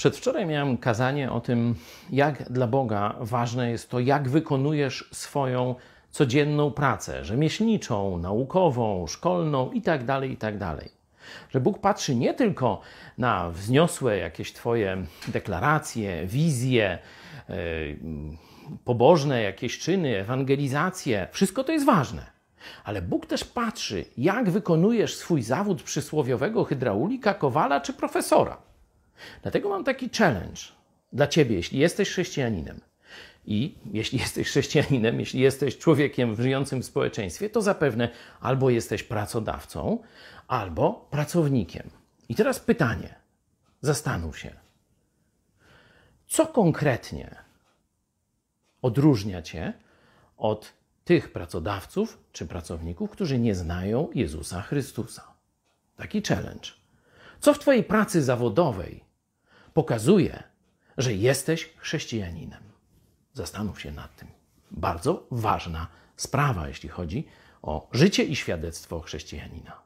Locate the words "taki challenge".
29.84-30.60, 55.96-56.68